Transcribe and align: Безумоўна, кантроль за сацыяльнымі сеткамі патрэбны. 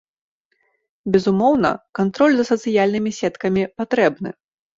Безумоўна, 1.15 1.71
кантроль 1.99 2.35
за 2.41 2.45
сацыяльнымі 2.51 3.15
сеткамі 3.19 3.69
патрэбны. 3.77 4.29